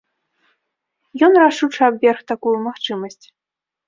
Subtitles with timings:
[1.27, 3.25] Ён рашуча абверг такую магчымасць.